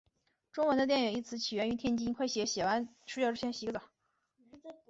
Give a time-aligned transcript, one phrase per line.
[0.51, 2.15] 中文的电影一词起源于天津。